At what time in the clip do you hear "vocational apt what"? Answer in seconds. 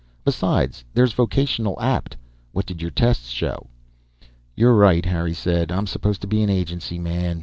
1.13-2.65